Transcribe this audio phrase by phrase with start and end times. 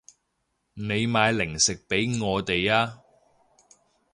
[0.73, 3.03] 你買零食畀我哋啊